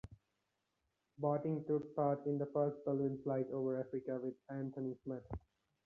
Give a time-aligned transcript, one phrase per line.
[1.19, 5.27] Botting took part in the first balloon flight over Africa, with Anthony Smith.